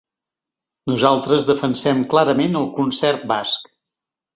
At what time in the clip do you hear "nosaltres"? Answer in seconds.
0.93-1.47